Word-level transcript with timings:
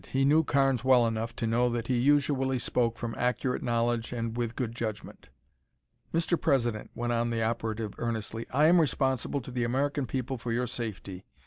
He 0.11 0.25
knew 0.25 0.43
Carnes 0.43 0.83
well 0.83 1.05
enough 1.05 1.35
to 1.35 1.45
know 1.45 1.69
that 1.69 1.85
he 1.85 1.99
usually 1.99 2.57
spoke 2.57 2.97
from 2.97 3.13
accurate 3.19 3.61
knowledge 3.61 4.11
and 4.11 4.35
with 4.35 4.55
good 4.55 4.73
judgment. 4.73 5.29
"Mr. 6.11 6.41
President," 6.41 6.89
went 6.95 7.13
on 7.13 7.29
the 7.29 7.43
operative 7.43 7.93
earnestly, 7.99 8.47
"I 8.49 8.65
am 8.65 8.81
responsible 8.81 9.41
to 9.41 9.51
the 9.51 9.63
American 9.63 10.07
people 10.07 10.39
for 10.39 10.51
your 10.51 10.65
safety. 10.65 11.23